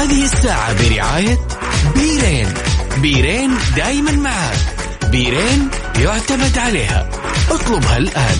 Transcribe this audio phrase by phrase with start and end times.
[0.00, 1.38] هذه الساعة برعاية
[1.94, 2.48] بيرين.
[3.02, 4.58] بيرين دايما معك
[5.10, 7.10] بيرين يعتمد عليها.
[7.50, 8.38] اطلبها الآن.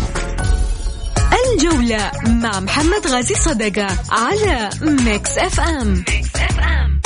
[1.53, 7.01] الجولة مع محمد غازي صدقة على Mix FM, Mix FM.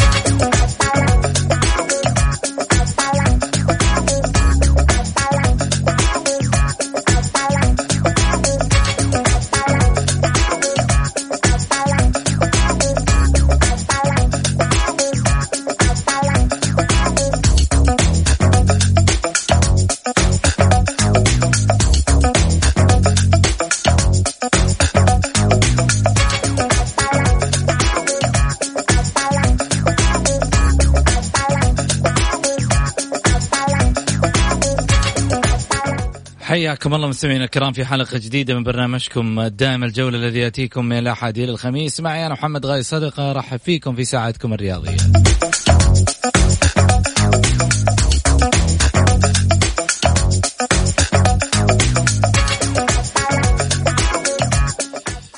[36.54, 41.38] حياكم الله مستمعينا الكرام في حلقة جديدة من برنامجكم الدائم الجولة الذي يأتيكم من الأحد
[41.38, 42.00] إلى الخميس.
[42.00, 44.96] معي أنا محمد غاي صدقة رحب فيكم في ساعتكم الرياضية.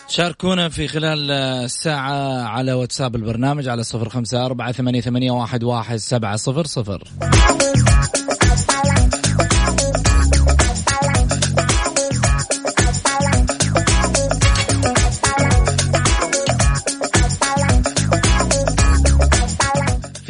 [0.09, 6.37] شاركونا في خلال الساعة على واتساب البرنامج على صفر خمسة أربعة ثمانية واحد, واحد سبعة
[6.37, 7.03] صفر صفر.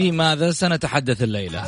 [0.06, 1.62] في ماذا سنتحدث الليلة؟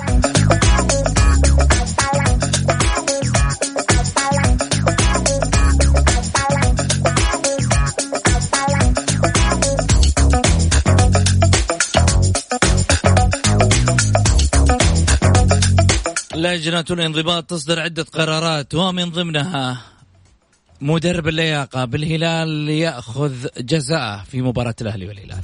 [16.35, 19.81] لجنة الانضباط تصدر عدة قرارات ومن ضمنها
[20.81, 25.41] مدرب اللياقة بالهلال يأخذ جزاء في مباراة الأهلي والهلال.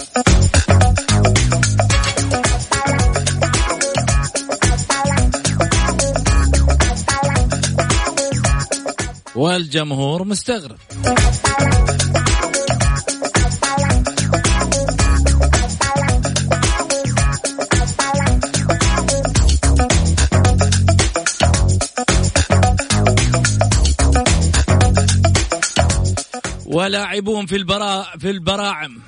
[9.34, 10.78] والجمهور مستغرب.
[26.66, 29.00] ولاعبون في البراء في البراعم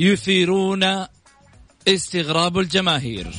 [0.00, 1.06] يثيرون
[1.88, 3.32] استغراب الجماهير.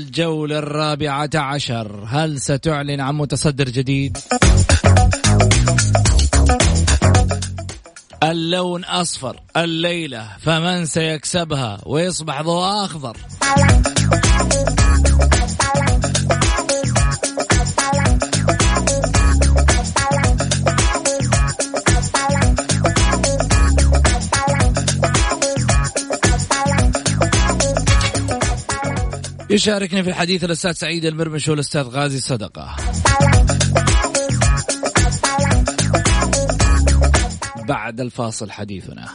[0.00, 4.18] الجولة الرابعة عشر هل ستعلن عن متصدر جديد؟
[8.22, 13.16] اللون أصفر الليلة فمن سيكسبها ويصبح ضوء أخضر
[29.50, 32.76] يشاركني في الحديث الأستاذ سعيد المرمش والأستاذ غازي صدقة
[37.68, 39.08] بعد الفاصل حديثنا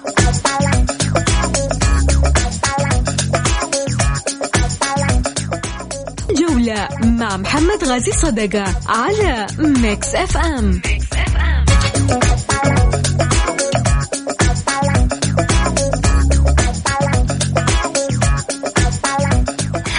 [6.32, 12.35] جولة مع محمد غازي صدقة على Mix FM, Mix FM.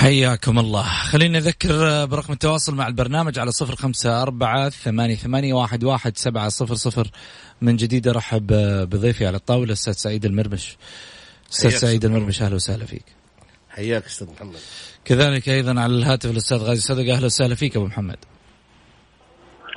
[0.06, 0.82] حياكم الله.
[0.82, 6.48] خليني أذكر برقم التواصل مع البرنامج على صفر خمسة أربعة ثمانية, ثمانية واحد, واحد سبعة
[6.48, 7.06] صفر صفر.
[7.62, 8.46] من جديد أرحب
[8.90, 10.76] بضيفي على الطاولة الأستاذ سعيد المرمش.
[11.50, 13.04] أستاذ سعيد المرمش أهلا وسهلا فيك.
[13.70, 14.56] حياك أستاذ محمد.
[15.04, 18.18] كذلك أيضا على الهاتف الأستاذ غازي صدقة أهلا وسهلا فيك أبو محمد.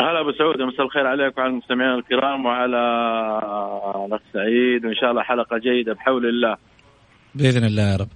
[0.02, 2.82] هلا أبو سعود مساء الخير عليك وعلى المستمعين الكرام وعلى
[4.06, 4.86] الأخ سعيد.
[4.86, 6.58] وإن شاء الله حلقة جيدة بحول الله.
[7.36, 8.10] بإذن الله يا رب.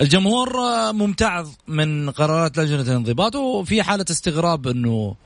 [0.00, 0.48] الجمهور
[0.92, 5.16] ممتعض من قرارات لجنة الانضباط وفي حالة استغراب أنه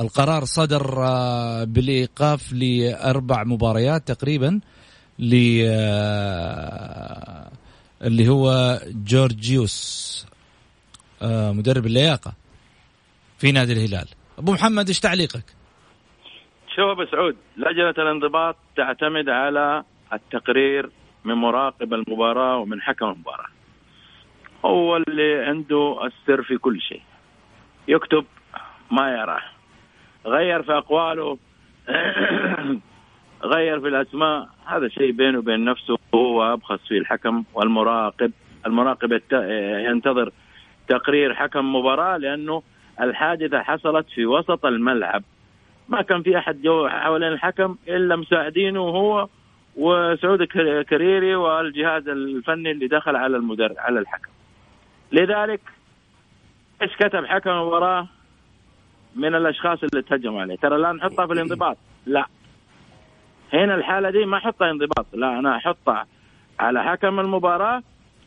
[0.00, 0.94] القرار صدر
[1.64, 4.60] بالإيقاف لأربع مباريات تقريبا
[5.18, 5.34] ل
[8.02, 10.26] اللي هو جورجيوس
[11.22, 12.32] مدرب اللياقة
[13.38, 14.08] في نادي الهلال.
[14.38, 15.44] أبو محمد إيش تعليقك؟
[16.76, 20.90] شوف أبو سعود لجنة الانضباط تعتمد على التقرير
[21.24, 23.48] من مراقب المباراة ومن حكم المباراة.
[24.64, 27.02] هو اللي عنده السر في كل شيء.
[27.88, 28.24] يكتب
[28.90, 29.42] ما يراه.
[30.26, 31.38] غير في أقواله.
[33.54, 34.48] غير في الأسماء.
[34.66, 35.98] هذا شيء بينه وبين نفسه.
[36.14, 38.32] هو أبخص فيه الحكم والمراقب.
[38.66, 39.20] المراقب
[39.90, 40.32] ينتظر
[40.88, 42.62] تقرير حكم مباراة لأنه
[43.00, 45.22] الحادثة حصلت في وسط الملعب.
[45.88, 49.28] ما كان في أحد جو حوالين الحكم إلا مساعدينه وهو
[49.76, 50.42] وسعود
[50.90, 54.31] كريري والجهاز الفني اللي دخل على المدرب على الحكم.
[55.12, 55.60] لذلك
[56.82, 58.08] إيش كتب حكم المباراه
[59.16, 61.76] من الأشخاص اللي تهجموا عليه؟ ترى لا نحطها في الانضباط.
[62.06, 62.26] لا.
[63.52, 65.06] هنا الحالة دي ما احطها انضباط.
[65.12, 66.06] لا أنا أحطها
[66.60, 67.82] على حكم المباراة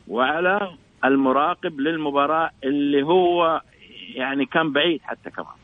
[0.08, 0.72] وعلى
[1.06, 3.62] المراقب للمباراة اللي هو
[4.14, 5.56] يعني كان بعيد حتى كمان.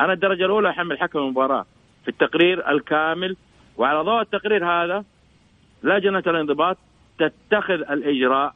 [0.00, 1.66] أنا الدرجة الأولى أحمل حكم المباراة
[2.02, 3.36] في التقرير الكامل.
[3.76, 5.04] وعلى ضوء التقرير هذا
[5.82, 6.78] لجنة الانضباط
[7.18, 8.54] تتخذ الإجراء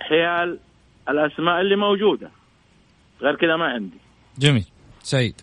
[0.00, 0.58] حيال
[1.08, 2.30] الأسماء اللي موجودة.
[3.22, 3.98] غير كذا ما عندي.
[4.38, 4.64] جميل.
[5.02, 5.34] سعيد.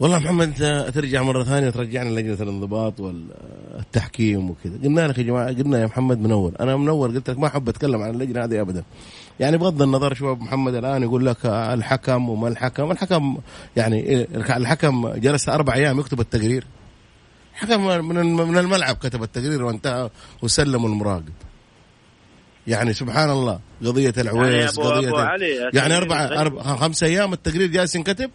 [0.00, 0.54] والله محمد
[0.94, 4.78] ترجع مرة ثانية ترجعنا لجنه الانضباط والتحكيم وكذا.
[4.84, 8.02] قلنا لك يا جماعة قلنا يا محمد منور أنا منور قلت لك ما أحب أتكلم
[8.02, 8.84] عن اللجنة هذه ابدا.
[9.40, 12.90] يعني بغض النظر شو محمد الآن يقول لك الحكم وما الحكم.
[12.90, 13.38] الحكم
[13.76, 16.64] يعني الحكم جلس أربع أيام يكتب التقرير.
[17.52, 20.10] حكم من الملعب كتب التقرير وانتهى
[20.42, 21.32] وسلم المراقب.
[22.70, 27.66] يعني سبحان الله قضية العويس يعني قضية أبو علي يعني أربع أربع خمس أيام التقرير
[27.66, 28.30] جالس ينكتب؟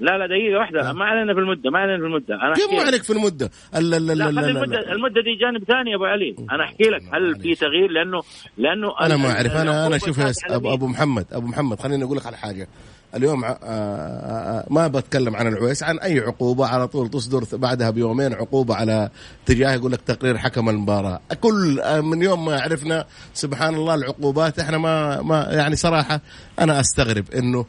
[0.00, 0.92] لا لا دقيقة واحدة.
[0.92, 2.34] ما علينا في المدة ما علينا في المدة.
[2.34, 5.96] أنا كيف ما عليك في المدة؟ لا لا لا المدة المدة دي جانب ثاني يا
[5.96, 6.36] أبو علي.
[6.52, 8.20] أنا أحكي لك هل في تغيير لأنه
[8.58, 9.52] لأنه أنا ما أعرف.
[9.52, 10.20] أنا أنا شوف
[10.50, 12.68] أبو, أبو محمد أبو محمد خليني أقول لك على حاجة.
[13.16, 18.34] اليوم آه، آه، ما بتكلم عن العويس عن أي عقوبة على طول تصدر بعدها بيومين
[18.34, 19.10] عقوبة على
[19.46, 24.58] تجاه يقول لك تقرير حكم المباراة كل آه، من يوم ما عرفنا سبحان الله العقوبات
[24.58, 26.20] إحنا ما ما يعني صراحة
[26.58, 27.66] أنا أستغرب إنه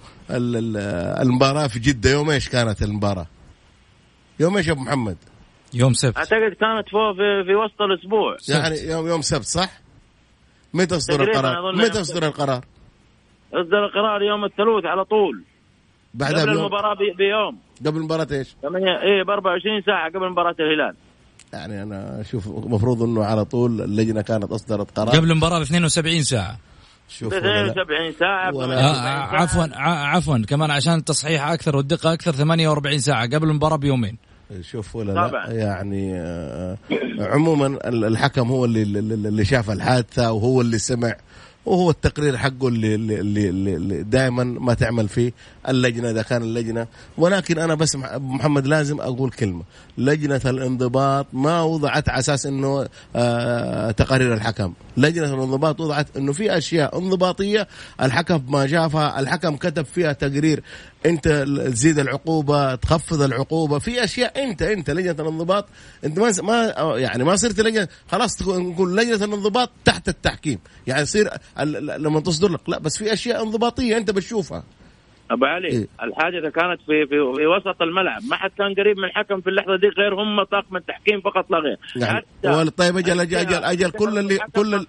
[1.21, 3.27] المباراة في جدة يوم إيش كانت المباراة؟
[4.39, 5.18] يوم إيش يا أبو محمد؟
[5.74, 9.69] يوم سبت أعتقد كانت فوق في, في وسط الأسبوع يعني يوم يوم سبت صح؟
[10.74, 12.65] متى يصدر القرار؟ متى يصدر القرار؟
[13.62, 15.44] اصدر القرار يوم الثلاث على طول.
[16.13, 17.57] بعدها قبل المباراة بيوم.
[17.86, 20.96] قبل مباراة إيش؟ إيه ب 24 ساعة قبل مباراة الهلال.
[21.54, 25.16] يعني أنا أشوف المفروض إنه على طول اللجنة كانت أصدرت قرار.
[25.16, 26.57] قبل المباراة ب 72 ساعة.
[27.10, 30.38] شوف 72 ساعة آه عفوا عفوا.
[30.48, 34.18] كمان عشان التصحيح أكثر والدقة أكثر 48 ساعة قبل المباراة بيومين.
[34.62, 35.46] شوف ولا لا.
[35.48, 36.78] يعني آه
[37.19, 39.00] عموما الحكم هو اللي
[39.30, 41.16] اللي شاف الحادثة وهو اللي سمع
[41.65, 45.33] وهو التقرير حقه اللي, اللي, اللي دائما ما تعمل فيه
[45.69, 46.88] اللجنة إذا كان اللجنة.
[47.17, 49.63] ولكن أنا بس محمد لازم أقول كلمة.
[49.97, 54.73] لجنة الانضباط ما وضعت على أساس إنه آه تقارير الحكم.
[54.97, 57.68] لجنة الانضباط وضعت إنه في أشياء انضباطية
[58.01, 60.63] الحكم ما شافها الحكم كتب فيها تقرير
[61.06, 61.28] انت
[61.74, 65.66] تزيد العقوبة تخفض العقوبة في أشياء انت انت لجنة الانضباط
[66.04, 70.60] انت ما ما يعني ما صرت لجنة خلاص نقول لجنة الانضباط تحت التحكيم.
[70.88, 71.30] يعني يصير
[71.98, 74.63] لما تصدر لك لا بس في أشياء انضباطية انت بتشوفها.
[75.31, 79.04] أبو علي إيه؟ الحادثه كانت في, في في وسط الملعب ما حد كان قريب من
[79.04, 81.77] الحكم في اللحظة دي غير هم طاقم التحكيم فقط لا غير.
[81.95, 84.86] يعني طيب أجل أجل أجل, أجل كل اللي كل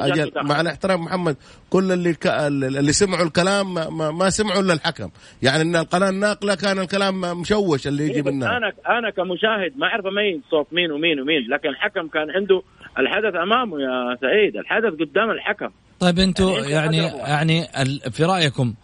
[0.00, 1.36] أجل مع الاحترام محمد
[1.70, 2.26] كل اللي ك...
[2.26, 5.08] اللي سمعوا الكلام ما, ما سمعوا إلا الحكم.
[5.42, 8.56] يعني إن القناة الناقلة كان الكلام مشوش اللي يجي إيه منها.
[8.56, 12.62] أنا أنا كمشاهد ما أعرف اميز صوت مين ومين ومين لكن الحكم كان عنده
[12.98, 15.68] الحدث أمامه يا سعيد الحدث قدام الحكم.
[16.00, 18.74] طيب أنتم يعني يعني, يعني في رأيكم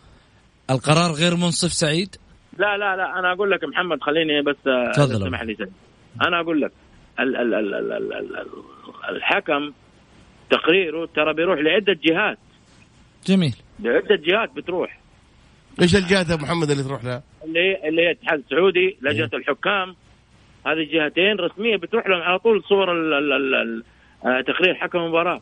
[0.70, 2.16] القرار غير منصف سعيد؟
[2.58, 4.56] لا لا لا أنا أقول لك محمد خليني بس
[4.94, 5.72] تفضل اسمح لي سعيد.
[6.22, 6.72] أنا أقول لك
[7.20, 9.72] ال ال ال ال ال ال الحكم
[10.50, 12.38] تقريره ترى بيروح لعده جهات
[13.26, 15.00] جميل لعده جهات بتروح
[15.82, 19.96] إيش الجهات يا محمد اللي تروح لها؟ اللي اللي هي الاتحاد السعودي لجنه الحكام
[20.66, 23.84] هذه الجهتين رسميه بتروح لهم على طول صور ال ال ال ال
[24.24, 25.40] آه، تقرير حكم المباراه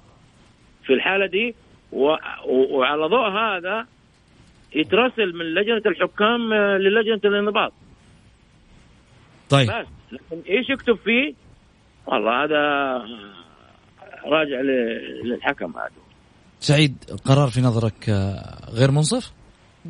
[0.86, 1.54] في الحاله دي
[1.92, 3.86] وعلى ضوء هذا
[4.74, 7.72] يترسل من لجنة الحكام آه، للجنة الانضباط.
[9.48, 9.68] طيب.
[9.68, 9.86] بس.
[10.12, 11.34] لكن إيش يكتب فيه؟
[12.06, 12.62] والله هذا
[14.24, 14.60] راجع
[15.24, 15.90] للحكم هذا.
[16.60, 19.32] سعيد القرار في نظرك آه، غير منصف؟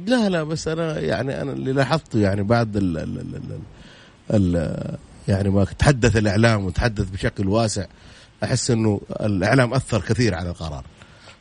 [0.07, 4.97] لا لا بس أنا يعني أنا اللي لاحظته يعني بعد ال ال ال ال ال
[5.29, 7.87] يعني ما تحدث الإعلام وتحدث بشكل واسع
[8.45, 10.85] أحس إنه الإعلام أثر كثير على القرار.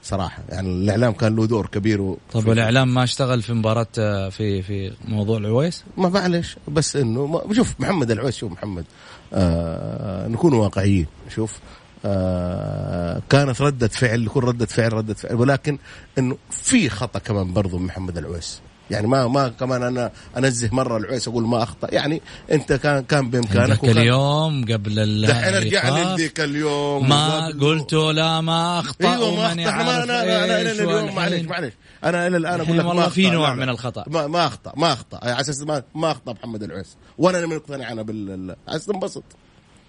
[0.07, 2.17] صراحة يعني الإعلام كان له دور كبير و...
[2.33, 7.41] طب والاعلام ما اشتغل في مباراة آه، في في موضوع العويس؟ ما معلش بس إنه
[7.53, 8.85] شوف محمد العويس شوف محمد.
[9.33, 11.59] آه نكون واقعيين شوف.
[12.05, 15.77] آه كانت ردة فعل يكون ردة فعل ردة فعل ولكن
[16.17, 18.61] إنه في خطأ كمان برضو محمد العويس.
[18.91, 21.87] يعني ما ما كمان أنا أنزه مرة العويس أقول ما أخطأ.
[21.91, 27.09] يعني أنت كان كان بإمكانك اليوم قبل دحين أرجع لذيك اليوم.
[27.09, 29.61] ما قلت لا ما أخطأ أيوه ما أخطأ.
[29.61, 33.53] أنا أنا أنا إلى اليوم معلش معلش أنا إلى الآن أقول لك والله في نوع
[33.55, 34.03] من الخطأ.
[34.07, 35.19] ما, ما أخطأ ما أخطأ.
[35.23, 39.23] على أساس ما, ما أخطأ محمد العويس وأنا مقتنع أنا بال على تنبسط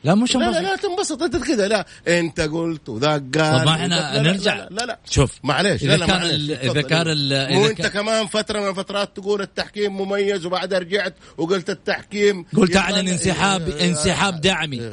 [0.04, 1.22] لا مش لا لا, لا تنبسط.
[1.22, 1.86] انت كذا لا.
[2.08, 4.54] انت قلت وذاك قال طب إحنا نرجع.
[4.54, 6.22] لا لا, لا, شوف معليش إذا كان
[6.62, 7.06] إذا كان
[7.54, 13.08] مو انت كمان فترة من الفترات تقول التحكيم مميز وبعدها رجعت وقلت التحكيم قلت اعلن
[13.08, 14.92] انسحاب انسحاب دعمي.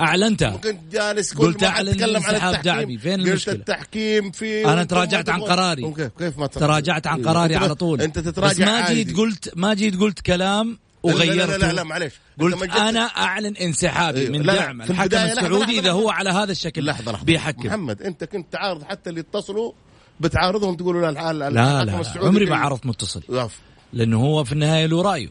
[0.00, 0.50] أعلنته.
[0.50, 2.98] ممكن جالس قلت أعلن انسحاب دعمي.
[2.98, 5.94] فين المشكلة؟ قلت التحكيم في أنا تراجعت عن قراري.
[6.18, 8.02] كيف ما تراجعت؟ عن قراري على طول.
[8.02, 11.82] أنت تتراجع بس ما جيت قلت ما جيت قلت كلام وغيرته لا لا لا, لا
[11.82, 12.12] معليش.
[12.40, 17.12] قلت أنا أعلن انسحابي إيه، من دعم الحكم السعودي إذا هو على هذا الشكل لحظة
[17.12, 17.24] لحظة.
[17.24, 17.66] بيحكم.
[17.66, 19.72] محمد أنت كنت تعارض حتى اللي اتصلوا
[20.20, 22.02] بتعارضهم تقولوا لا لا لا, لا.
[22.16, 23.48] عمري ما عرضت متصل.
[23.92, 25.30] لأنه هو في النهاية له رأيه.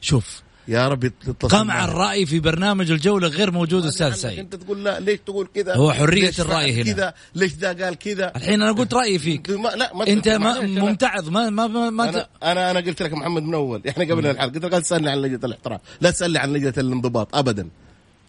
[0.00, 4.38] شوف يا رب قمع الرأي في برنامج الجولة غير موجود أستاذ سعيد.
[4.38, 6.92] أنت تقول لا ليش تقول كذا؟ هو حرية الرأي هنا.
[6.92, 9.50] كذا؟ ليش ذا قال كذا؟ الحين أنا قلت رأيي فيك.
[9.50, 13.12] ما لا ما أنت ما ممتعض ما ما ما, ما أنا, أنا أنا قلت لك
[13.12, 13.82] محمد من أول.
[13.88, 17.36] إحنا قبل الحلقة قلت لك لا تسالني عن لجنة الاحتراف لا تسألني عن لجنة الانضباط
[17.36, 17.68] ابدا.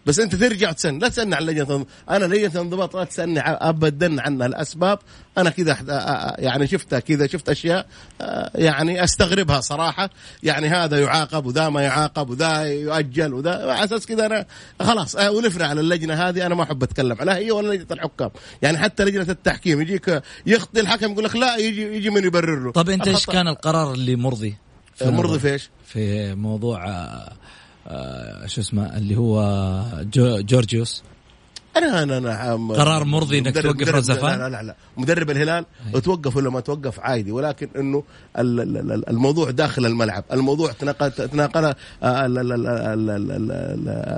[0.06, 4.48] بس انت ترجع تسن لا تسالني عن لجنة أنا لجنة الانضباط لا تسالني ابدا عنها
[4.48, 5.00] الأسباب.
[5.38, 5.78] أنا كذا
[6.40, 7.86] يعني شفتها كذا شفت أشياء
[8.56, 10.10] يعني أستغربها صراحة.
[10.44, 14.46] يعني هذا يعاقب وذا ما يعاقب وذا يؤجل وذا على أساس كذا أنا
[14.82, 16.46] خلاص ولفنا على اللجنة هذه.
[16.46, 18.30] أنا ما أحب أتكلم عليها هي ولا لجنة الحكام.
[18.62, 22.72] يعني حتى لجنة التحكيم يجيك يخطي الحكم يقول لك لا يجي يجي من يبرر له.
[22.72, 24.58] طب أنت إيش كان القرار اللي مرضي
[24.96, 26.86] في مرضي في إيش؟ في موضوع
[27.90, 29.42] آه شو اسمه اللي هو
[30.14, 31.04] جو جورجيوس.
[31.78, 35.66] أنا أنا أنا قرار مرضي إنك توقف رزفان؟ لا لا لا مدرب الهلال
[35.96, 36.00] أيه.
[36.00, 37.32] توقف ولا ما توقف؟ عادي.
[37.32, 38.04] ولكن إنه
[39.10, 40.24] الموضوع داخل الملعب.
[40.32, 41.74] الموضوع تناقل تناقل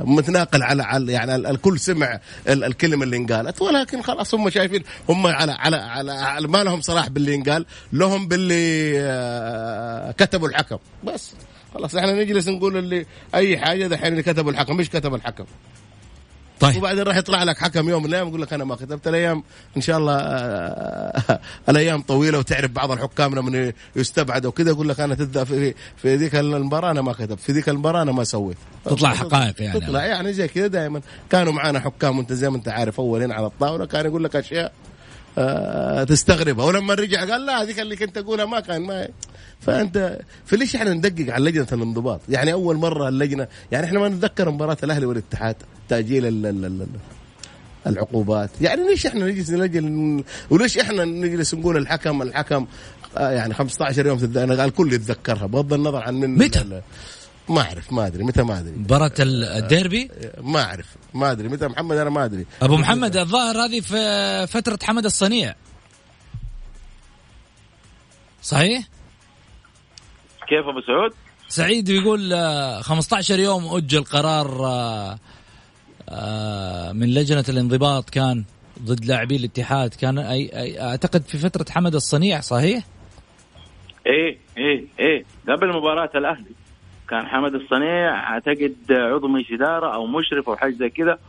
[0.06, 3.62] متناقل على على يعني الكل سمع الكلمة اللي انقالت.
[3.62, 5.76] ولكن خلاص هم شايفين هم على على
[6.12, 10.78] على ما لهم صلاح باللي انقال لهم باللي كتبوا الحكم.
[11.04, 11.34] بس.
[11.74, 15.46] خلاص إحنا نجلس نقول اللي أي حاجة دحين اللي كتبوا الحكم مش كتب الحكم؟
[16.62, 16.78] طيب.
[16.78, 19.44] وبعدين راح يطلع لك حكم يوم من الأيام يقول لك أنا ما كتبت الأيام.
[19.78, 25.16] إن شاء الله آه، الأيام طويلة وتعرف بعض الحكام لما يستبعد وكذا يقول لك أنا
[25.16, 28.58] تذا في في ذيك المباراة أنا ما كتبت في ذيك المباراة أنا ما سويت.
[28.86, 29.80] تطلع حقائق يعني.
[29.80, 31.02] تطلع يعني زي كذا دائما.
[31.30, 34.72] كانوا معانا حكام وأنت زي ما أنت عارف أولين على الطاولة كان يقول لك أشياء
[35.38, 36.66] آه تستغربها.
[36.66, 39.08] ولما رجع قال لا هذيك اللي كنت أقولها ما كان ما
[39.62, 44.52] فأنت فليش إحنا ندقق على لجنه الانضباط؟ يعني أول مرة اللجنة يعني إحنا ما نتذكر
[44.52, 45.56] مباراة الأهلي والاتحاد
[45.90, 46.88] تأجيل ال ال ال
[47.88, 52.68] العقوبات يعني ليش إحنا نجلس نلجل وليش إحنا نجلس نقول الحكم الحكم
[53.18, 56.82] آه يعني 15 يوم أنا الكل يتذكرها بغض النظر عن من متى؟
[57.50, 60.10] ما أعرف ما أدري متى ما أدري مباراة الديربي؟
[60.42, 64.80] ما أعرف ما أدري متى محمد أنا ما أدري أبو محمد الظاهر هذه في فترة
[64.84, 65.56] حمد الصنيع
[68.44, 68.88] صحيح؟
[70.52, 71.12] كيف أبو سعود؟
[71.48, 72.34] سعيد يقول
[72.82, 75.18] 15 يوم أجل قرار آه،
[76.10, 78.44] آه، من لجنة الانضباط كان
[78.84, 79.94] ضد لاعبي الاتحاد.
[79.94, 82.84] كان أي, أي أعتقد في فترة حمد الصنيع صحيح؟
[84.08, 85.26] إيه إيه إيه.
[85.50, 86.52] قبل مباراة الأهلي
[87.10, 91.20] كان حمد الصنيع أعتقد عضو مجلس إدارة أو مشرف أو حاجة زي كذا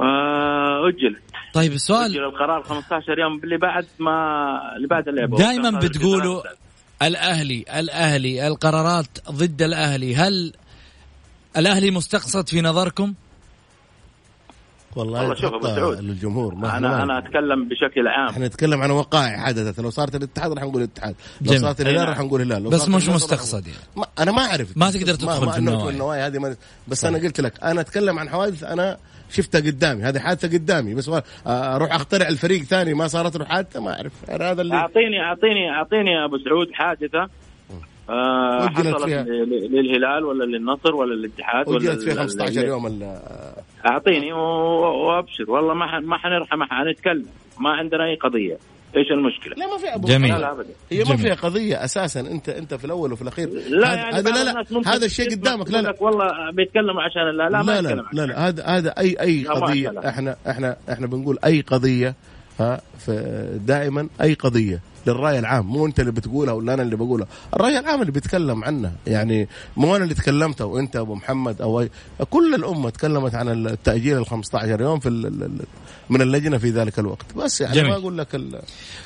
[0.00, 1.22] آه، أجلت.
[1.54, 6.42] طيب السؤال أجل القرار 15 يوم اللي بعد ما اللي بعد اللعبه دائما بتقولوا
[7.06, 10.16] الأهلي الأهلي القرارات ضد الأهلي.
[10.16, 10.52] هل
[11.56, 13.14] الأهلي مستقصد في نظركم؟
[14.96, 18.28] والله, والله شوف أبو سعود للجمهور ما أنا أنا أتكلم بشكل عام.
[18.28, 19.80] إحنا نتكلم عن وقائع حدثت.
[19.80, 21.14] لو صارت الاتحاد راح نقول الاتحاد.
[21.40, 22.70] لو صارت الهلال راح نقول الهلال.
[22.70, 23.78] بس مش مستقصد يعني.
[23.96, 24.76] ما أنا ما أعرف.
[24.76, 26.26] ما تقدر تدخل ما في النوايا.
[26.26, 26.56] هذه ما
[26.88, 27.14] بس صحيح.
[27.14, 28.98] أنا قلت لك أنا أتكلم عن حوادث أنا
[29.32, 31.10] شفتها قدامي هذه حادثة قدامي بس
[31.46, 36.10] أروح اخترع الفريق ثاني ما صارت له حادثة؟ ما أعرف هذا اللي اعطيني اعطيني أعطيني
[36.10, 37.28] يا أبو سعود حادثة.
[38.10, 39.22] آه حصلت فيها.
[39.22, 43.02] للهلال ولا للنصر ولا للاتحاد ولا فيها 15 يوم
[43.86, 47.26] أعطيني وأبشر والله ما ما حنرحم حنتكلم
[47.60, 48.58] ما عندنا أي قضية.
[48.96, 50.40] إيش المشكلة؟ لا ما في أبو جميل.
[50.40, 50.68] لا ابدا.
[50.90, 53.48] هي ما فيها قضية أساسا أنت أنت في الأول وفي الأخير.
[53.68, 55.70] لا يعني هذا لا لا هذا الشيء قدامك.
[55.70, 55.94] لا لا.
[56.00, 58.48] والله بيتكلموا عشان لا لا ما لا لا, لا, لا.
[58.48, 62.14] هذا هذا اي أي قضية إحنا إحنا إحنا بنقول أي قضية
[62.60, 62.80] ها
[63.56, 64.80] دائما أي قضية.
[65.06, 68.92] للرأي العام مو أنت اللي بتقولها ولا أنا اللي بقولها الرأي العام اللي بيتكلم عنها
[69.06, 71.90] يعني مو أنا اللي تكلمت أو أنت أبو محمد أو أي
[72.30, 75.10] كل الأمة تكلمت عن التأجيل ال 15 يوم في
[76.10, 77.90] من اللجنة في ذلك الوقت بس يعني جميل.
[77.90, 78.28] ما أقول لك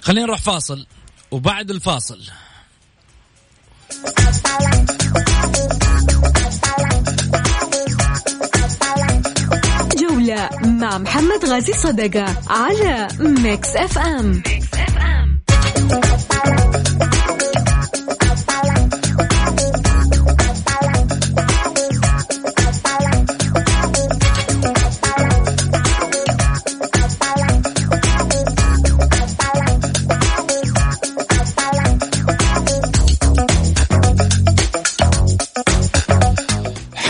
[0.00, 0.86] خلينا نروح فاصل
[1.30, 2.20] وبعد الفاصل
[10.00, 14.65] جولة مع محمد غازي صدقة على ميكس اف ام, ميكس أف أم.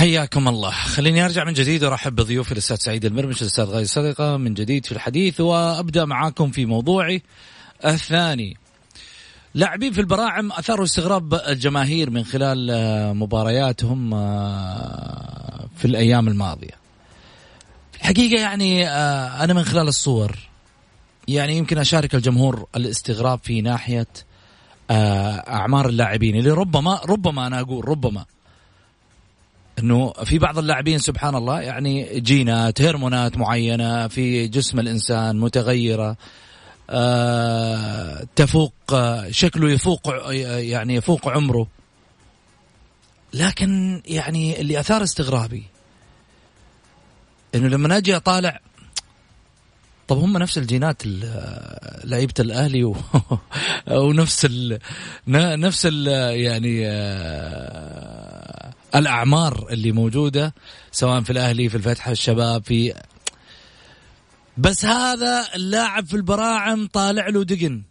[0.07, 0.71] حياكم الله.
[0.71, 4.93] خليني أرجع من جديد وأرحب بضيوفي الأستاذ سعيد المرمش الأستاذ غاي صدقه من جديد في
[4.93, 7.23] الحديث وأبدأ معاكم في موضوعي
[7.85, 8.57] الثاني.
[9.57, 16.75] لاعبين في البراعم أثاروا استغراب الجماهير من خلال آه، مبارياتهم آه، في الأيام الماضية.
[17.95, 20.39] الحقيقة يعني آه، أنا من خلال الصور
[21.29, 24.07] يعني يمكن أشارك الجمهور الاستغراب في ناحية
[24.91, 28.25] أعمار اللاعبين اللي ربما ربما أنا أقول ربما
[29.79, 36.17] إنه في بعض اللاعبين سبحان الله يعني جينات هرمونات معينة في جسم الإنسان متغيرة.
[38.37, 40.01] تفوق آه شكله يفوق
[40.33, 41.67] يعني يفوق عمره.
[43.35, 45.65] لكن يعني اللي أثار استغرابي
[47.55, 48.61] إنه لما أجي أطالع
[50.09, 51.03] طب هم نفس الجينات
[52.05, 52.97] لعيبة الأهلي و...
[53.91, 54.79] ونفس ال...
[55.61, 56.07] نفس ال...
[56.41, 60.55] يعني آه، الأعمار اللي موجودة
[60.93, 62.95] سواء في الأهلي في الفتح الشباب في
[64.59, 67.83] بس هذا اللاعب في البراعم طالع له دقن.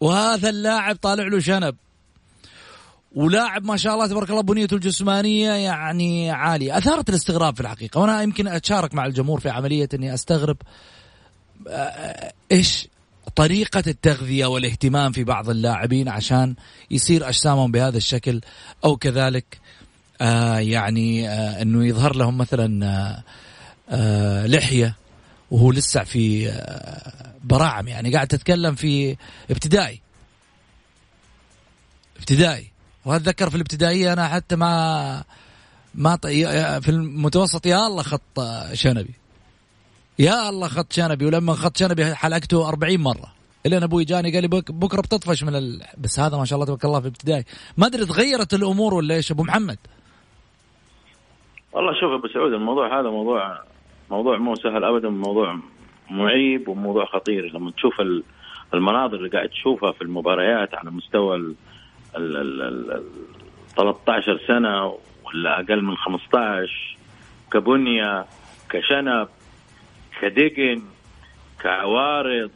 [0.00, 1.76] وهذا اللاعب طالع له شنب
[3.14, 6.78] ولاعب ما شاء الله تبارك الله بنيته الجسمانية يعني عالية.
[6.78, 8.00] أثارت الاستغراب في الحقيقة.
[8.00, 10.56] وأنا يمكن أتشارك مع الجمهور في عملية إني أستغرب
[11.68, 12.88] آه، إيش
[13.36, 16.54] طريقة التغذية والاهتمام في بعض اللاعبين عشان
[16.90, 18.40] يصير أجسامهم بهذا الشكل
[18.84, 19.58] أو كذلك
[20.20, 23.22] آه يعني آه أنه يظهر لهم مثلا آه
[23.90, 24.96] آه لحية.
[25.50, 29.16] وهو لسه في آه براعم يعني قاعد تتكلم في
[29.50, 30.00] ابتدائي.
[32.18, 32.70] ابتدائي.
[33.04, 35.24] واتذكر في الابتدائية أنا حتى ما
[35.94, 36.16] ما
[36.80, 38.40] في المتوسط يا الله خط
[38.72, 39.14] شنبي.
[40.18, 41.26] يا الله خط شنبي.
[41.26, 43.32] ولما خط شنبي حلقته 40 مرة.
[43.66, 45.82] الين أبوي جاني قال لي بك بكرة بتطفش من ال...
[45.98, 47.44] بس هذا ما شاء الله تبارك الله في ابتدائي.
[47.76, 49.78] ما أدري تغيرت الأمور ولا إيش أبو محمد؟
[51.72, 53.62] والله شوف أبو سعود الموضوع هذا موضوع
[54.10, 55.58] موضوع مو سهل ابدا موضوع
[56.10, 57.52] معيب وموضوع خطير.
[57.54, 57.94] لما تشوف
[58.74, 61.54] المناظر اللي قاعد تشوفها في المباريات على مستوى ال
[62.16, 63.02] ال ال ال
[63.76, 64.94] 13 سنة
[65.24, 66.96] ولا أقل من 15
[67.52, 68.24] كبنية
[68.70, 69.28] كشنب
[70.20, 70.82] كدقن
[71.60, 72.50] كعوارض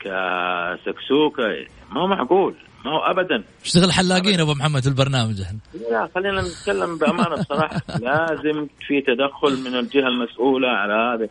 [0.00, 2.54] كسكسوكة ما معقول.
[2.86, 3.42] ما هو ابدا.
[3.64, 5.58] اشتغل حلاقين أبو محمد في البرنامج إحنا.
[5.90, 11.28] لا خلينا نتكلم بأمانة الصراحه لازم في تدخل من الجهة المسؤولة على هذا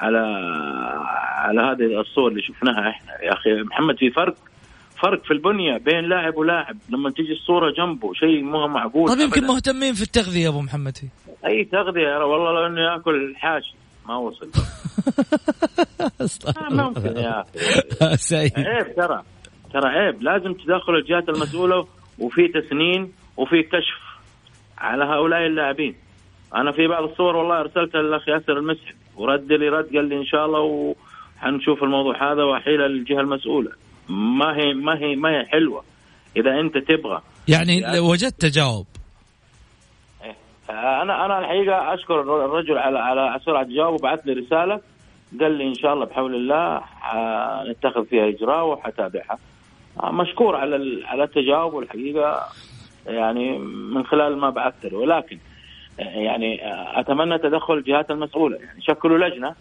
[0.00, 0.18] على
[1.38, 3.12] على هذه الصور اللي شفناها إحنا.
[3.22, 4.34] يا أخي محمد في فرق
[5.02, 6.76] فرق في البنية بين لاعب ولاعب.
[6.90, 10.98] لما تيجي الصورة جنبه شيء مو معقول طيب يمكن مهتمين في التغذية يا أبو محمد.
[11.46, 13.74] أي تغذية والله لو إنه يأكل حاشي
[14.08, 14.50] ما وصل.
[16.70, 17.44] ما ممكن يا
[18.02, 18.36] أخي.
[18.56, 19.22] عيب ترى.
[19.72, 21.86] ترى عيب لازم تدخل الجهات المسؤولة
[22.18, 24.00] وفي تسنين وفي كشف
[24.78, 25.94] على هؤلاء اللاعبين.
[26.54, 30.24] أنا في بعض الصور والله ارسلتها للأخ ياسر المسح ورد لي رد قال لي إن
[30.24, 33.70] شاء الله وحنشوف الموضوع هذا واحيله للجهه المسؤولة.
[34.08, 35.84] ما هي ما هي ما هي حلوة.
[36.36, 37.22] إذا أنت تبغى.
[37.48, 38.86] يعني, يعني وجدت تجاوب.
[40.70, 44.80] أنا أنا الحقيقة أشكر الرجل على على سرعة جوابه بعث لي رسالة
[45.40, 46.82] قال لي إن شاء الله بحول الله
[47.70, 49.38] نتخذ فيها إجراء وحتابعها.
[50.04, 52.48] مشكور على على التجاوب والحقيقة
[53.06, 55.38] يعني من خلال ما بعثت له ولكن
[55.98, 56.60] يعني
[57.00, 58.56] أتمنى تدخل الجهات المسؤولة.
[58.56, 59.54] يعني شكلوا لجنة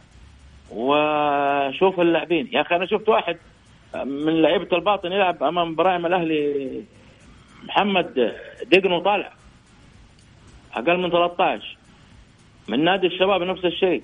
[0.72, 2.50] وشوف اللاعبين.
[2.52, 3.38] يا أخي أنا شفت واحد
[4.06, 6.84] من لعيبة الباطن يلعب أمام براعم الأهلي
[7.64, 8.34] محمد
[8.72, 9.34] دقن طالع
[10.74, 11.78] أقل من 13
[12.68, 14.04] من نادي الشباب نفس الشيء.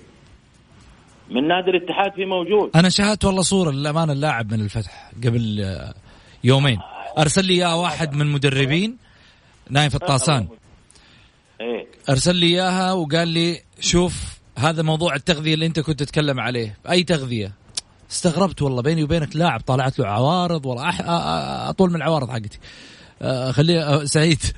[1.30, 2.70] من نادي الاتحاد في موجود.
[2.76, 5.94] أنا شاهدت والله صورة للأمانة اللاعب من الفتح قبل آه،
[6.44, 6.78] يومين.
[7.18, 8.96] أرسل لي اياها واحد من مدربين
[9.70, 10.48] نايف الطاسان.
[11.60, 11.86] إيه.
[12.10, 16.78] أرسل لي إياها وقال لي شوف هذا موضوع التغذية اللي أنت كنت تتكلم عليه.
[16.90, 17.52] أي تغذية؟
[18.10, 20.90] استغربت والله بيني وبينك لاعب طلعت له عوارض والله.
[21.70, 22.58] أطول من العوارض حقتي.
[23.22, 24.42] آه، خليه سعيد.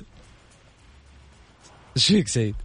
[1.97, 2.55] إيش فيك سيد؟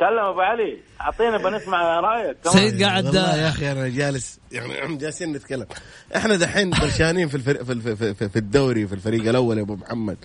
[0.00, 0.78] تكلم أبو علي.
[1.00, 2.36] اعطينا بنسمع رأيك.
[2.48, 5.66] سيد قاعد يا أخي أنا جالس يعني جالسين نتكلم.
[6.16, 10.16] إحنا دحين برشانين في الفريق في, في, في الدوري في الفريق الأول يا أبو محمد.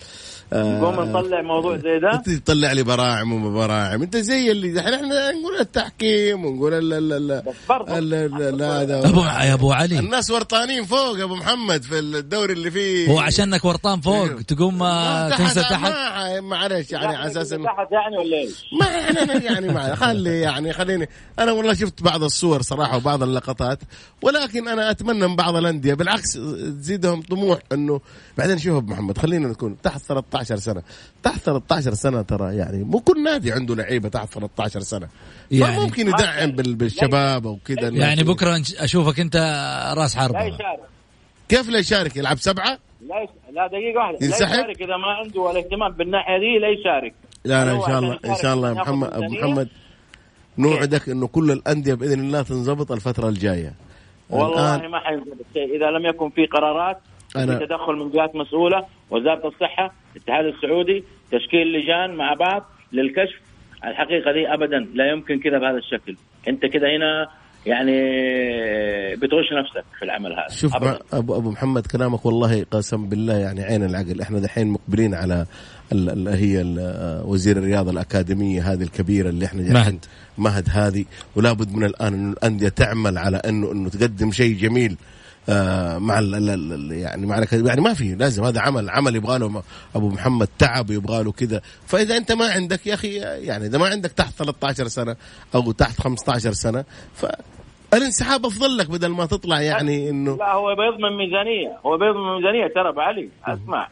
[0.52, 5.32] نقوم نطلع موضوع زي ده؟ أنت تطلع لي براعم ومبراعم أنت زي اللي دحين إحنا
[5.32, 7.42] نقول التحكيم ونقول ال ال
[7.90, 9.98] ال لا أبو يا أبو علي.
[9.98, 13.10] الناس ورطانين فوق يا أبو محمد في الدوري اللي فيه.
[13.10, 14.36] هو عشانك ورطان فوق إيه.
[14.36, 14.78] تقوم
[15.36, 15.92] تنزل تحت؟
[16.42, 18.86] معلش يعني على أساس تحت يعني ولا إيش؟ ما
[19.36, 21.08] يعني يعني ما خلي يعني خليني.
[21.38, 23.78] أنا والله شفت بعض الصور صراحة وبعض اللقطات
[24.22, 28.00] ولكن أنا أتمنى من بعض الأندية بالعكس تزيدهم طموح إنه
[28.38, 30.82] بعدين شوف أبو محمد خلينا نكون تحت 13 سنة.
[31.22, 35.08] تحت 13 سنة ترى يعني مو كل نادي عنده لعيبة تحت 13 سنة.
[35.50, 37.88] يعني ممكن يدعم بالشباب أو كذا.
[37.88, 39.36] يعني بكرة أشوفك أنت
[39.96, 40.38] راس حربة.
[40.38, 40.80] لا يشارك.
[41.48, 44.18] كيف لا يشارك؟ يلعب سبعة؟ لا لا دقيقة واحدة.
[44.20, 47.14] ينسحب؟ لا يشارك إذا ما عنده ولا اهتمام بالناحية دي لا يشارك.
[47.50, 49.12] لا لا إن شاء الله إن شاء الله يا محمد.
[49.12, 49.68] أبو محمد
[50.58, 53.72] نوعدك إنه كل الأندية بإذن الله تنضبط الفترة الجاية.
[54.30, 55.76] والله ما حينضبط شيء.
[55.76, 56.98] إذا لم يكن في قرارات
[57.36, 63.40] أنا في تدخل من جهات مسؤولة وزارة الصحة الاتحاد السعودي تشكيل لجان مع بعض للكشف
[63.84, 66.16] الحقيقة دي ابدا لا يمكن كذا بهذا الشكل.
[66.48, 67.28] أنت كذا هنا
[67.66, 67.92] يعني
[69.16, 70.56] بتغش نفسك في العمل هذا.
[70.56, 70.98] شوف أبداً.
[71.12, 74.20] ابو أبو محمد كلامك والله قسم بالله يعني عين العقل.
[74.20, 75.46] إحنا دحين مقبلين على
[75.92, 80.04] ال هي ال وزير الرياضة الأكاديمية هذه الكبيرة اللي إحنا مهد.
[80.38, 81.04] مهد هذه.
[81.36, 84.92] ولا بد من الآن إنه الأندية تعمل على انه إنه تقدم شيء جميل.
[84.92, 85.15] آه
[85.98, 89.62] مع ال ال يعني مع يعني ما في لازم هذا عمل عمل يبغى له
[89.94, 91.60] أبو محمد تعب يبغى له كذا.
[91.86, 95.16] فإذا أنت ما عندك يا أخي يعني إذا ما عندك تحت 13 سنة
[95.54, 97.26] أو تحت 15 سنة ف
[97.94, 101.78] الانسحاب أفضل لك بدل ما تطلع يعني إنه لا هو بيضمن ميزانية.
[101.86, 102.66] هو بيضمن ميزانية.
[102.74, 103.88] ترى ابو علي أسمع.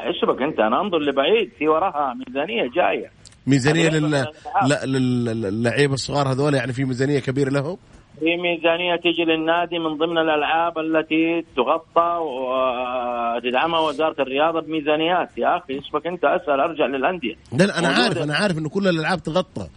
[0.00, 1.50] إيش بك أنت؟ أنا أنظر لبعيد.
[1.58, 3.10] في وراها ميزانية جاية.
[3.46, 5.24] ميزانية لل...
[5.24, 7.76] للعيبة الصغار هذول يعني في ميزانية كبيرة لهم؟
[8.20, 15.38] في ميزانية تجي للنادي من ضمن الألعاب التي تغطى وتدعمها وزارة الرياضة بميزانيات.
[15.38, 17.34] يا أخي اسمك أنت أسأل أرجع للأندية.
[17.52, 19.68] لا أنا عارف أنا عارف أنه كل الألعاب تغطى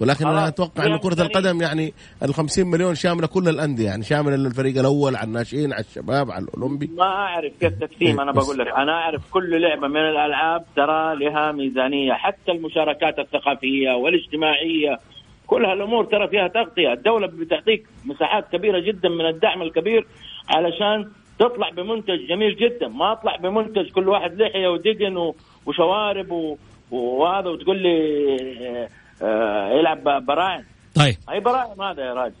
[0.00, 4.34] ولكن أنا أتوقع انه كرة القدم يعني ال 50 مليون شامله كل الأندية يعني شامله
[4.34, 6.90] الفريق الأول على الناشئين على الشباب على الأولمبي.
[6.96, 8.66] ما أعرف كيف تقسيم أنا بقول لك.
[8.66, 12.12] أنا أعرف كل لعبة من الألعاب ترى لها ميزانية.
[12.12, 14.98] حتى المشاركات الثقافية والاجتماعية
[15.46, 20.06] كل هالأمور ترى فيها تغطية، الدولة بتعطيك مساحات كبيرة جدا من الدعم الكبير
[20.48, 25.32] علشان تطلع بمنتج جميل جدا، ما أطلع بمنتج كل واحد لحية ودقن
[25.66, 26.56] وشوارب
[26.90, 28.88] وهذا وتقول لي
[29.22, 30.62] آه يلعب براعم.
[30.94, 31.16] طيب.
[31.30, 32.34] اي براعم هذا يا راجل.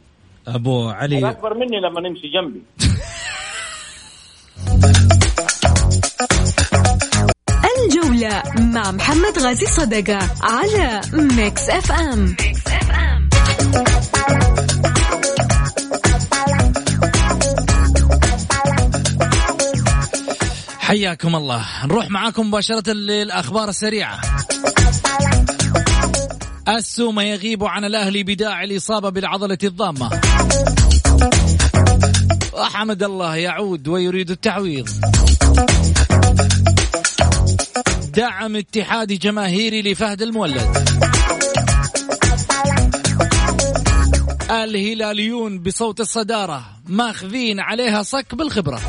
[0.48, 2.62] أبو علي أكبر مني لما نمشي جنبي.
[7.76, 8.42] الجولة
[8.74, 11.00] مع محمد غازي صدقة على
[11.36, 12.36] Mix FM
[20.94, 21.86] حياكم الله.
[21.86, 24.20] نروح معاكم مباشرة للأخبار السريعة.
[26.68, 30.20] السومة يغيب عن الأهلي بداعي الإصابة بالعضلة الضامة.
[32.52, 34.88] وحمد الله يعود ويريد التعويض.
[38.16, 40.88] دعم اتحادي جماهيري لفهد المولد.
[44.50, 48.80] الهلاليون بصوت الصدارة ماخذين عليها صك بالخبرة.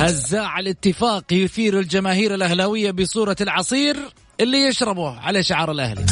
[0.00, 3.96] هزاع الاتفاق يثير الجماهير الأهلاوية بصورة العصير
[4.40, 6.04] اللي يشربه على شعار الأهلي.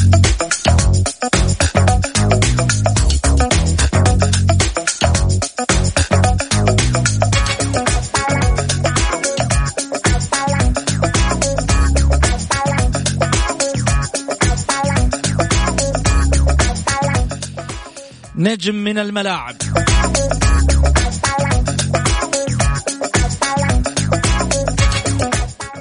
[18.35, 19.55] نجم من الملاعب.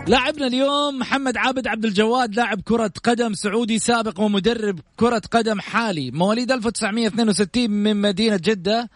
[0.08, 6.10] لاعبنا اليوم محمد عابد عبد الجواد لاعب كرة قدم سعودي سابق ومدرب كرة قدم حالي.
[6.10, 8.90] مواليد 1962 من مدينة جدة.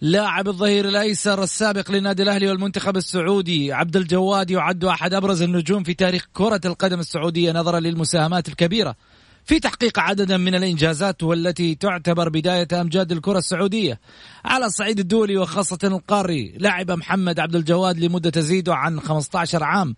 [0.00, 3.72] لاعب الظهير الأيسر السابق للنادي الأهلي والمنتخب السعودي.
[3.72, 8.96] عبد الجواد يعد أحد أبرز النجوم في تاريخ كرة القدم السعودية نظرا للمساهمات الكبيرة.
[9.44, 14.00] في تحقيق عدد من الإنجازات والتي تعتبر بداية أمجاد الكرة السعودية.
[14.44, 19.96] على الصعيد الدولي وخاصة القاري لعب محمد عبد الجواد لمدة تزيد عن 15 عام.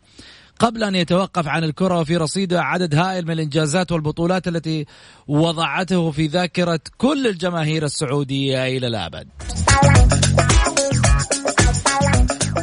[0.60, 4.86] قبل أن يتوقف عن الكرة وفي رصيده عدد هائل من الإنجازات والبطولات التي
[5.28, 9.28] وضعته في ذاكرة كل الجماهير السعودية إلى الأبد.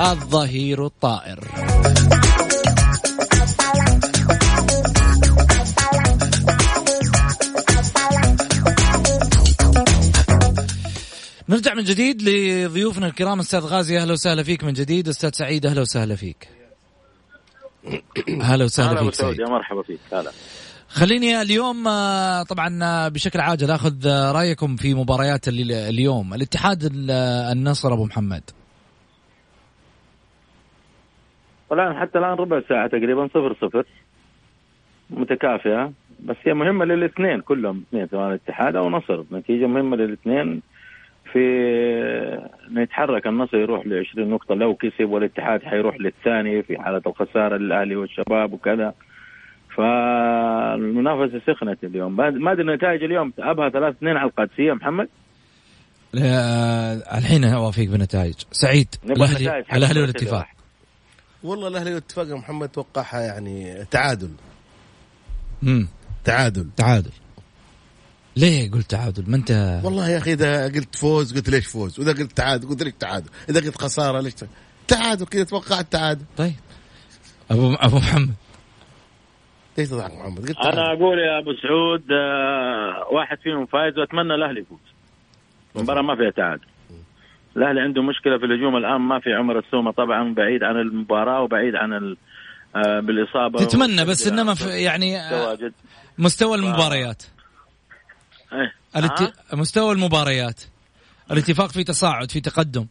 [0.01, 1.39] الظهير الطائر.
[11.49, 15.07] نرجع من جديد لضيوفنا الكرام أستاذ غازي أهلا وسهلا فيك من جديد.
[15.07, 16.56] أستاذ سعيد أهلا وسهلا فيك.
[18.41, 19.39] أهلا وسهلا فيك سعيد.
[19.39, 20.31] يا مرحبا فيك هلا
[20.89, 26.33] خليني اليوم آه، طبعا آه، بشكل عاجل آخذ آه، رأيكم في مباريات اليوم.
[26.33, 26.89] الاتحاد
[27.51, 28.43] النصر أبو محمد.
[31.69, 33.85] والآن حتى الآن ربع ساعة تقريبا صفر صفر.
[35.09, 39.23] متكافئة بس هي مهمة للإثنين كلهم اثنين سواء الاتحاد أو نصر.
[39.31, 40.61] نتيجة مهمة للإثنين
[41.37, 41.43] في
[42.67, 47.57] إنه يتحرك النصر يروح ل 20 نقطة لو كسب والاتحاد حيروح للثاني في حالة الخسارة
[47.57, 48.93] للأهلي والشباب وكذا.
[49.75, 52.15] فالمنافسة سخنت اليوم.
[52.15, 53.33] ما أدري النتائج اليوم.
[53.39, 55.07] أبها 3 2 على القادسية محمد؟
[57.17, 58.35] الحين اوافيك بالنتائج.
[58.51, 60.47] سعيد الاهلي الأهلي والاتفاق.
[61.43, 64.31] والله الأهلي والاتفاق يا محمد توقعها يعني تعادل.
[65.63, 65.87] امم
[66.23, 66.67] تعادل.
[66.77, 67.11] تعادل.
[68.37, 72.11] ليه قلت تعادل؟ ما انت والله يا أخي إذا قلت فوز قلت ليش فوز؟ وإذا
[72.11, 73.29] قلت تعادل قلت ليش تعادل.
[73.49, 74.33] إذا قلت خسارة ليش
[74.87, 76.25] تعادل؟ كذا توقعت تعادل.
[76.37, 76.53] طيب.
[77.51, 78.33] ابو أبو محمد.
[79.77, 80.79] ليش تضحك محمد؟ قلت تعادل.
[80.79, 84.79] أنا أقول يا أبو سعود آه واحد فيهم فايز وأتمنى الأهلي يفوز.
[85.75, 86.65] المباراة ما فيها تعادل.
[87.57, 91.75] الأهلي عنده مشكلة في الهجوم الآن ما في عمر السومة طبعا بعيد عن المباراة وبعيد
[91.75, 92.15] عن
[92.75, 93.59] آه بالإصابة.
[93.59, 95.57] تتمنى بس إنما في يعني آه
[96.17, 97.23] مستوى المباريات.
[98.53, 98.73] إيه.
[98.95, 99.21] الات...
[99.21, 100.63] آه؟ مستوى المباريات.
[101.31, 102.87] الاتفاق في تصاعد في تقدم.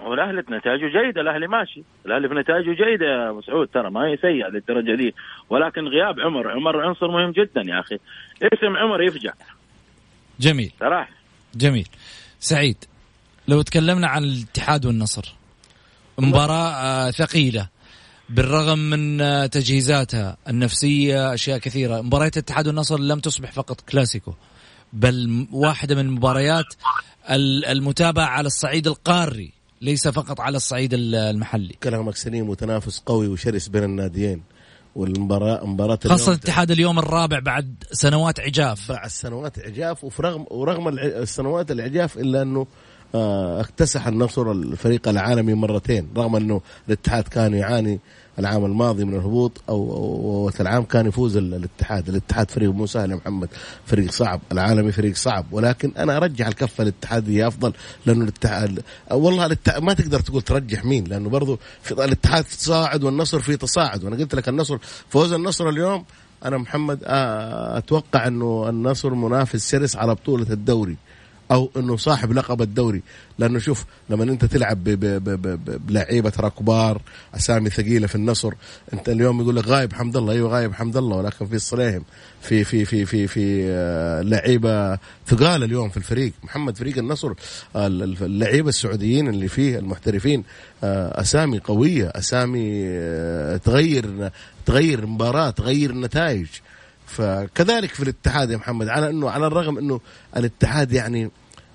[0.00, 1.82] والأهلي نتائجه جيدة الأهلي ماشي.
[2.06, 5.14] الأهلي في نتائجه جيدة يا أبو سعود ترى ما هي سيئة للدرجة دي.
[5.50, 7.98] ولكن غياب عمر عمر عنصر مهم جدا يا أخي.
[8.42, 9.32] اسم عمر يفجع.
[10.40, 10.72] جميل.
[10.80, 11.10] صراحة.
[11.54, 11.88] جميل.
[12.38, 12.84] سعيد
[13.48, 15.34] لو تكلمنا عن الاتحاد والنصر.
[16.18, 17.68] مباراة آه ثقيلة.
[18.28, 19.18] بالرغم من
[19.50, 22.00] تجهيزاتها النفسية أشياء كثيرة.
[22.00, 24.34] مباريات الاتحاد والنصر لم تصبح فقط كلاسيكو
[24.92, 26.64] بل واحدة من المباريات
[27.70, 31.74] المتابعة على الصعيد القاري ليس فقط على الصعيد المحلي.
[31.82, 34.42] كلامك سليم وتنافس قوي وشرس بين الناديين
[34.96, 38.92] والمباراة مباراة خاصة الاتحاد اليوم الرابع بعد سنوات عجاف.
[38.92, 42.66] بعد سنوات عجاف وفرغم ورغم السنوات العجاف إلا أنه
[43.14, 48.00] اكتسح النصر الفريق العالمي مرتين رغم انه الاتحاد كان يعاني
[48.38, 53.48] العام الماضي من الهبوط أو العام كان يفوز الاتحاد، الاتحاد فريق مو سهل يا محمد،
[53.86, 57.72] فريق صعب، العالمي فريق صعب، ولكن أنا ارجح الكفة الاتحاديه أفضل
[58.06, 61.58] لأنه الاتحاد والله الاتحاد ما تقدر تقول ترجح مين لأنه برضه
[61.90, 66.04] الاتحاد تصاعد والنصر في تصاعد، وأنا قلت لك النصر فوز النصر اليوم
[66.44, 70.96] أنا محمد آه، أتوقع أنه النصر منافس شرس على بطولة الدوري.
[71.54, 73.02] أو إنه صاحب لقب الدوري.
[73.38, 74.84] لأنه شوف لما أنت تلعب
[75.86, 77.02] بلعيبه ترى كبار
[77.36, 78.52] أسامي ثقيلة في النصر
[78.92, 80.32] أنت اليوم يقول لك غايب حمد الله.
[80.32, 82.04] أيوه غايب حمد الله ولكن في الصليهم
[82.42, 86.32] في في في في في آه، لعيبة ثقال اليوم في الفريق.
[86.42, 87.32] محمد فريق النصر
[87.76, 90.44] اللعيبة السعوديين اللي فيه المحترفين
[90.84, 94.30] آه، أسامي قوية أسامي آه، تغير
[94.66, 96.46] تغير المباراه تغير النتائج
[97.06, 100.00] فكذلك في الاتحاد يا محمد على انه على الرغم إنه
[100.36, 101.30] الاتحاد يعني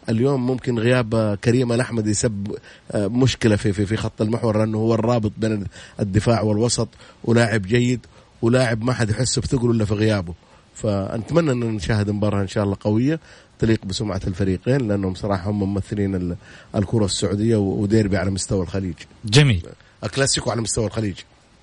[0.10, 2.58] اليوم ممكن غياب كريم الأحمد يسبب
[2.92, 5.66] آه، مشكلة في في في خط المحور لأنه هو الرابط بين
[6.00, 6.88] الدفاع والوسط
[7.24, 8.06] ولاعب جيد
[8.42, 10.34] ولاعب ما حد يحس بثقله إلا في غيابه
[10.76, 13.20] فنتمنى أن نشاهد مباراة إن شاء الله قوية
[13.60, 16.36] تليق بسمعة الفريقين لأنهم صراحة هم ممثلين
[16.76, 18.96] الكرة السعودية وديربي على مستوى الخليج.
[19.26, 19.68] جميل.
[20.04, 21.16] الكلاسيكو على مستوى الخليج.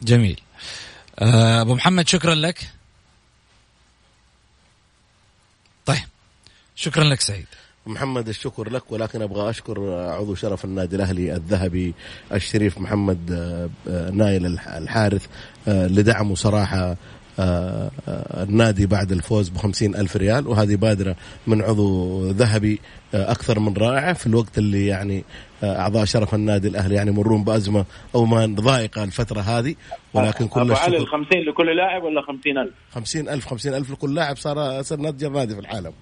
[0.02, 0.40] جميل.
[1.18, 2.70] آه، أبو محمد شكرا لك.
[5.86, 6.08] طيب
[6.76, 7.46] شكرا لك سعيد
[7.86, 11.94] محمد الشكر لك ولكن أبغى أشكر عضو شرف النادي الأهلي الذهبي
[12.32, 13.32] الشريف محمد
[13.88, 15.26] آه، نايل الحارث
[15.68, 16.96] آه، لدعمه صراحة
[17.38, 17.90] آه،
[18.42, 22.80] النادي بعد الفوز بخمسين ألف ريال وهذه بادرة من عضو ذهبي
[23.14, 25.24] أكثر من رائعة في الوقت اللي يعني
[25.64, 29.74] أعضاء شرف النادي الأهلي يعني يمرون بأزمة أو ما ضائقة الفترة هذه
[30.14, 34.82] ولكن كل أبو علي ال 50 لكل لاعب ولا 50000 50000 50000 لكل لاعب صار
[34.82, 35.92] صار نتجر نادي في العالم.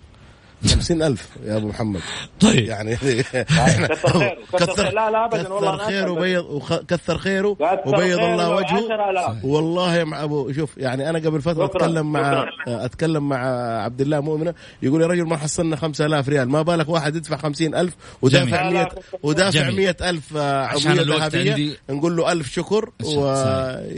[0.68, 2.00] خمسين ألف يا أبو محمد.
[2.40, 2.64] طيب.
[2.64, 8.56] يعني كثر خيره كثر لا لا أبدا والله كثر خيره وبيض وكثر خيره وبيض الله
[8.56, 9.46] وجهه.
[9.46, 13.38] والله يا أبو شوف يعني أنا قبل فترة أتكلم مع أتكلم مع
[13.82, 14.54] عبد الله مؤمنة.
[14.82, 16.48] يقول يا رجل ما حصلنا 5000 ريال.
[16.48, 18.88] ما بالك واحد يدفع 50000 ودافع 100
[19.22, 21.76] ودافع 100000 عملية ذهبية.
[21.90, 22.90] نقول له ألف شكر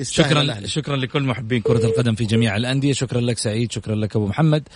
[0.03, 2.93] شكرا شكرا لكل محبين كرة القدم في جميع الأندية.
[2.93, 4.69] شكرا لك سعيد شكرا لك أبو محمد.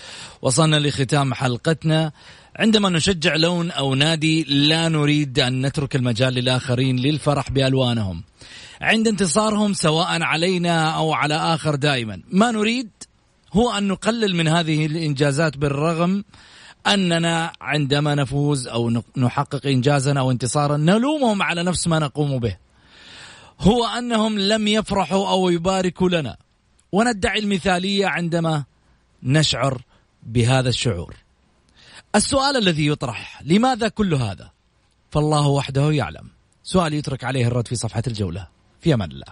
[0.43, 2.13] وصلنا لختام حلقة حلقتنا
[2.57, 8.23] عندما نشجع لون أو نادي لا نريد أن نترك المجال للآخرين للفرح بألوانهم.
[8.81, 12.23] عند انتصارهم سواء علينا أو على آخر دائما.
[12.33, 12.91] ما نريد
[13.53, 16.25] هو أن نقلل من هذه الإنجازات بالرغم
[16.87, 22.57] أننا عندما نفوز أو نحقق انجازا أو انتصارا نلومهم على نفس ما نقوم به.
[23.61, 26.37] هو أنهم لم يفرحوا أو يباركوا لنا.
[26.93, 28.65] وندعي المثالية عندما
[29.23, 29.83] نشعر
[30.23, 31.20] بهذا الشعور.
[32.15, 34.51] السؤال الذي يطرح لماذا كل هذا؟
[35.11, 36.29] فالله وحده يعلم.
[36.63, 38.47] سؤال يترك عليه الرد في صفحة الجولة.
[38.81, 39.27] في أمان الله.